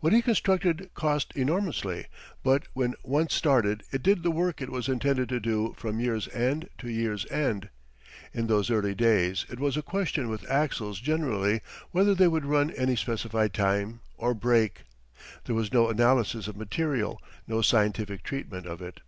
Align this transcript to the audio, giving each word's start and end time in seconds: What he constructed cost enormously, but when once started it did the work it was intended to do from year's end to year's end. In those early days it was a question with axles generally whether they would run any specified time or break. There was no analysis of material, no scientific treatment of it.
What 0.00 0.12
he 0.12 0.20
constructed 0.20 0.90
cost 0.92 1.32
enormously, 1.34 2.04
but 2.42 2.64
when 2.74 2.92
once 3.02 3.32
started 3.32 3.84
it 3.90 4.02
did 4.02 4.22
the 4.22 4.30
work 4.30 4.60
it 4.60 4.68
was 4.68 4.86
intended 4.86 5.30
to 5.30 5.40
do 5.40 5.72
from 5.78 5.98
year's 5.98 6.28
end 6.28 6.68
to 6.76 6.90
year's 6.90 7.24
end. 7.30 7.70
In 8.34 8.48
those 8.48 8.70
early 8.70 8.94
days 8.94 9.46
it 9.48 9.58
was 9.58 9.78
a 9.78 9.82
question 9.82 10.28
with 10.28 10.46
axles 10.50 11.00
generally 11.00 11.62
whether 11.90 12.14
they 12.14 12.28
would 12.28 12.44
run 12.44 12.70
any 12.72 12.96
specified 12.96 13.54
time 13.54 14.00
or 14.18 14.34
break. 14.34 14.82
There 15.46 15.56
was 15.56 15.72
no 15.72 15.88
analysis 15.88 16.48
of 16.48 16.54
material, 16.58 17.18
no 17.48 17.62
scientific 17.62 18.22
treatment 18.24 18.66
of 18.66 18.82
it. 18.82 19.00